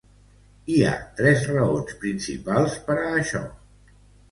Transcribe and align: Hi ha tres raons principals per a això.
Hi 0.71 0.77
ha 0.85 0.93
tres 1.19 1.43
raons 1.51 1.93
principals 2.07 2.81
per 2.91 2.99
a 3.05 3.07
això. 3.21 3.45